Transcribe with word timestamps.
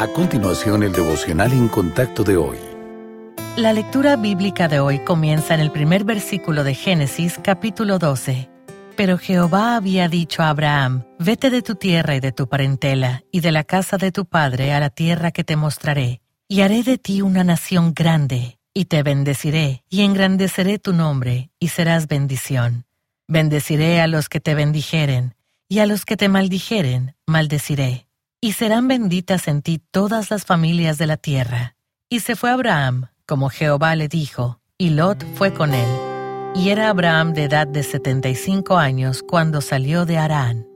A 0.00 0.06
continuación, 0.06 0.84
el 0.84 0.92
devocional 0.92 1.52
en 1.52 1.66
contacto 1.66 2.22
de 2.22 2.36
hoy. 2.36 2.56
La 3.56 3.72
lectura 3.72 4.14
bíblica 4.14 4.68
de 4.68 4.78
hoy 4.78 5.00
comienza 5.00 5.54
en 5.54 5.60
el 5.60 5.72
primer 5.72 6.04
versículo 6.04 6.62
de 6.62 6.74
Génesis 6.74 7.40
capítulo 7.42 7.98
12. 7.98 8.48
Pero 8.96 9.18
Jehová 9.18 9.74
había 9.74 10.08
dicho 10.08 10.44
a 10.44 10.50
Abraham, 10.50 11.02
Vete 11.18 11.50
de 11.50 11.62
tu 11.62 11.74
tierra 11.74 12.14
y 12.14 12.20
de 12.20 12.30
tu 12.30 12.48
parentela, 12.48 13.24
y 13.32 13.40
de 13.40 13.50
la 13.50 13.64
casa 13.64 13.96
de 13.96 14.12
tu 14.12 14.24
padre 14.24 14.72
a 14.72 14.78
la 14.78 14.90
tierra 14.90 15.32
que 15.32 15.42
te 15.42 15.56
mostraré, 15.56 16.20
y 16.46 16.60
haré 16.60 16.84
de 16.84 16.98
ti 16.98 17.20
una 17.20 17.42
nación 17.42 17.92
grande, 17.92 18.60
y 18.72 18.84
te 18.84 19.02
bendeciré, 19.02 19.82
y 19.90 20.02
engrandeceré 20.02 20.78
tu 20.78 20.92
nombre, 20.92 21.50
y 21.58 21.68
serás 21.68 22.06
bendición. 22.06 22.84
Bendeciré 23.26 24.00
a 24.00 24.06
los 24.06 24.28
que 24.28 24.38
te 24.38 24.54
bendijeren, 24.54 25.34
y 25.68 25.80
a 25.80 25.86
los 25.86 26.04
que 26.04 26.16
te 26.16 26.28
maldijeren, 26.28 27.16
maldeciré 27.26 28.07
y 28.40 28.52
serán 28.52 28.88
benditas 28.88 29.48
en 29.48 29.62
ti 29.62 29.80
todas 29.90 30.30
las 30.30 30.44
familias 30.44 30.98
de 30.98 31.06
la 31.06 31.16
tierra. 31.16 31.76
Y 32.08 32.20
se 32.20 32.36
fue 32.36 32.50
Abraham, 32.50 33.08
como 33.26 33.50
Jehová 33.50 33.96
le 33.96 34.08
dijo, 34.08 34.60
y 34.78 34.90
Lot 34.90 35.24
fue 35.34 35.52
con 35.52 35.74
él. 35.74 35.88
Y 36.54 36.70
era 36.70 36.88
Abraham 36.88 37.34
de 37.34 37.44
edad 37.44 37.66
de 37.66 37.82
setenta 37.82 38.28
y 38.28 38.34
cinco 38.34 38.78
años 38.78 39.22
cuando 39.22 39.60
salió 39.60 40.06
de 40.06 40.18
Harán. 40.18 40.66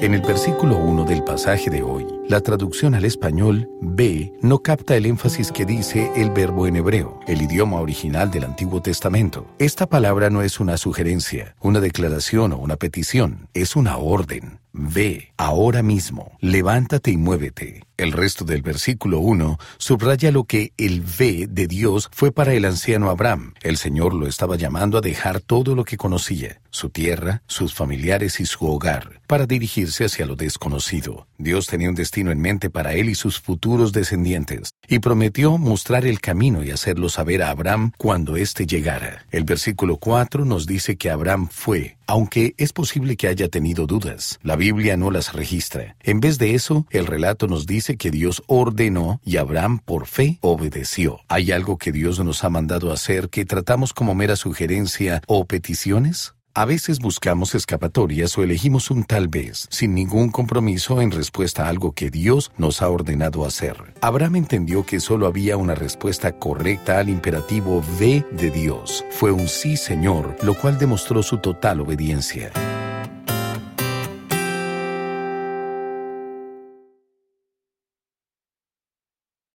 En 0.00 0.12
el 0.12 0.22
versículo 0.22 0.76
1 0.76 1.04
del 1.04 1.22
pasaje 1.22 1.70
de 1.70 1.82
hoy, 1.82 2.04
la 2.28 2.40
traducción 2.40 2.94
al 2.94 3.04
español 3.04 3.68
B 3.80 4.32
no 4.42 4.58
capta 4.58 4.96
el 4.96 5.06
énfasis 5.06 5.52
que 5.52 5.64
dice 5.64 6.10
el 6.16 6.30
verbo 6.30 6.66
en 6.66 6.76
hebreo, 6.76 7.20
el 7.26 7.42
idioma 7.42 7.80
original 7.80 8.30
del 8.30 8.44
Antiguo 8.44 8.82
Testamento. 8.82 9.46
Esta 9.58 9.86
palabra 9.86 10.30
no 10.30 10.42
es 10.42 10.58
una 10.58 10.76
sugerencia, 10.76 11.54
una 11.60 11.80
declaración 11.80 12.52
o 12.52 12.58
una 12.58 12.76
petición, 12.76 13.48
es 13.54 13.76
una 13.76 13.96
orden. 13.96 14.63
Ve, 14.76 15.32
ahora 15.36 15.84
mismo, 15.84 16.36
levántate 16.40 17.12
y 17.12 17.16
muévete. 17.16 17.84
El 17.96 18.10
resto 18.10 18.44
del 18.44 18.60
versículo 18.60 19.20
1 19.20 19.56
subraya 19.78 20.32
lo 20.32 20.42
que 20.44 20.72
el 20.76 21.00
ve 21.00 21.46
de 21.48 21.68
Dios 21.68 22.10
fue 22.12 22.32
para 22.32 22.54
el 22.54 22.64
anciano 22.64 23.08
Abraham. 23.08 23.54
El 23.62 23.76
Señor 23.76 24.14
lo 24.14 24.26
estaba 24.26 24.56
llamando 24.56 24.98
a 24.98 25.00
dejar 25.00 25.40
todo 25.40 25.76
lo 25.76 25.84
que 25.84 25.96
conocía, 25.96 26.60
su 26.70 26.90
tierra, 26.90 27.42
sus 27.46 27.72
familiares 27.72 28.40
y 28.40 28.46
su 28.46 28.66
hogar, 28.66 29.20
para 29.28 29.46
dirigirse 29.46 30.06
hacia 30.06 30.26
lo 30.26 30.34
desconocido. 30.34 31.28
Dios 31.38 31.68
tenía 31.68 31.88
un 31.88 31.94
destino 31.94 32.32
en 32.32 32.40
mente 32.40 32.68
para 32.68 32.94
él 32.94 33.08
y 33.08 33.14
sus 33.14 33.40
futuros 33.40 33.92
descendientes, 33.92 34.70
y 34.88 34.98
prometió 34.98 35.56
mostrar 35.56 36.04
el 36.04 36.20
camino 36.20 36.64
y 36.64 36.72
hacerlo 36.72 37.08
saber 37.08 37.44
a 37.44 37.50
Abraham 37.50 37.92
cuando 37.96 38.36
éste 38.36 38.66
llegara. 38.66 39.24
El 39.30 39.44
versículo 39.44 39.98
4 39.98 40.44
nos 40.44 40.66
dice 40.66 40.96
que 40.96 41.10
Abraham 41.10 41.46
fue, 41.48 41.96
aunque 42.06 42.54
es 42.56 42.72
posible 42.72 43.16
que 43.16 43.28
haya 43.28 43.48
tenido 43.48 43.86
dudas. 43.86 44.38
La 44.42 44.56
Biblia 44.56 44.96
no 44.96 45.10
las 45.10 45.32
registra. 45.32 45.96
En 46.00 46.20
vez 46.20 46.38
de 46.38 46.54
eso, 46.54 46.86
el 46.90 47.06
relato 47.06 47.46
nos 47.46 47.66
dice 47.66 47.96
que 47.96 48.10
Dios 48.10 48.42
ordenó 48.46 49.20
y 49.24 49.36
Abraham 49.36 49.80
por 49.84 50.06
fe 50.06 50.38
obedeció. 50.40 51.20
¿Hay 51.28 51.52
algo 51.52 51.78
que 51.78 51.92
Dios 51.92 52.18
nos 52.20 52.44
ha 52.44 52.50
mandado 52.50 52.92
hacer 52.92 53.28
que 53.28 53.44
tratamos 53.44 53.92
como 53.92 54.14
mera 54.14 54.36
sugerencia 54.36 55.22
o 55.26 55.44
peticiones? 55.46 56.34
A 56.56 56.66
veces 56.66 57.00
buscamos 57.00 57.56
escapatorias 57.56 58.38
o 58.38 58.44
elegimos 58.44 58.88
un 58.88 59.02
tal 59.02 59.26
vez, 59.26 59.66
sin 59.70 59.92
ningún 59.92 60.30
compromiso 60.30 61.00
en 61.00 61.10
respuesta 61.10 61.66
a 61.66 61.68
algo 61.68 61.90
que 61.90 62.10
Dios 62.10 62.52
nos 62.56 62.80
ha 62.80 62.88
ordenado 62.90 63.44
hacer. 63.44 63.76
Abraham 64.00 64.36
entendió 64.36 64.86
que 64.86 65.00
solo 65.00 65.26
había 65.26 65.56
una 65.56 65.74
respuesta 65.74 66.38
correcta 66.38 67.00
al 67.00 67.08
imperativo 67.08 67.82
ve 67.98 68.24
de 68.30 68.52
Dios. 68.52 69.04
Fue 69.10 69.32
un 69.32 69.48
sí, 69.48 69.76
Señor, 69.76 70.36
lo 70.44 70.54
cual 70.54 70.78
demostró 70.78 71.24
su 71.24 71.38
total 71.38 71.80
obediencia. 71.80 72.52